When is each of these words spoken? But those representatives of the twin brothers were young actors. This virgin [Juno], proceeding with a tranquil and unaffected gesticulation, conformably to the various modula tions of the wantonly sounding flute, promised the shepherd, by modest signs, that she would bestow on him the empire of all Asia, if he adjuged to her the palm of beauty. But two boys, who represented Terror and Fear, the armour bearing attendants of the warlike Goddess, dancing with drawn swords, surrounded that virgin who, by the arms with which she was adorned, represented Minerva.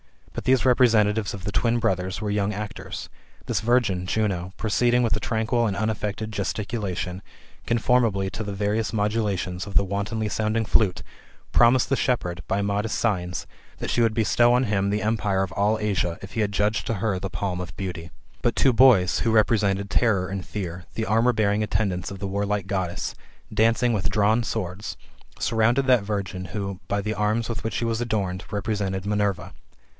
But 0.33 0.45
those 0.45 0.65
representatives 0.65 1.35
of 1.35 1.43
the 1.43 1.51
twin 1.51 1.77
brothers 1.77 2.19
were 2.21 2.31
young 2.31 2.53
actors. 2.53 3.07
This 3.45 3.61
virgin 3.61 4.07
[Juno], 4.07 4.53
proceeding 4.57 5.03
with 5.03 5.15
a 5.15 5.19
tranquil 5.19 5.67
and 5.67 5.77
unaffected 5.77 6.31
gesticulation, 6.31 7.21
conformably 7.67 8.31
to 8.31 8.43
the 8.43 8.53
various 8.53 8.89
modula 8.91 9.37
tions 9.37 9.67
of 9.67 9.75
the 9.75 9.83
wantonly 9.83 10.27
sounding 10.29 10.65
flute, 10.65 11.03
promised 11.51 11.89
the 11.89 11.95
shepherd, 11.95 12.41
by 12.47 12.63
modest 12.63 12.97
signs, 12.97 13.45
that 13.77 13.91
she 13.91 14.01
would 14.01 14.15
bestow 14.15 14.53
on 14.53 14.63
him 14.63 14.89
the 14.89 15.03
empire 15.03 15.43
of 15.43 15.51
all 15.51 15.77
Asia, 15.77 16.17
if 16.23 16.31
he 16.33 16.41
adjuged 16.41 16.87
to 16.87 16.95
her 16.95 17.19
the 17.19 17.29
palm 17.29 17.59
of 17.61 17.75
beauty. 17.77 18.09
But 18.41 18.55
two 18.55 18.73
boys, 18.73 19.19
who 19.19 19.29
represented 19.31 19.91
Terror 19.91 20.29
and 20.29 20.43
Fear, 20.43 20.85
the 20.95 21.05
armour 21.05 21.33
bearing 21.33 21.61
attendants 21.61 22.09
of 22.09 22.17
the 22.17 22.27
warlike 22.27 22.65
Goddess, 22.65 23.13
dancing 23.53 23.93
with 23.93 24.09
drawn 24.09 24.41
swords, 24.41 24.97
surrounded 25.37 25.85
that 25.85 26.03
virgin 26.03 26.45
who, 26.45 26.79
by 26.87 27.01
the 27.01 27.13
arms 27.13 27.47
with 27.47 27.63
which 27.63 27.75
she 27.75 27.85
was 27.85 28.01
adorned, 28.01 28.45
represented 28.49 29.05
Minerva. 29.05 29.53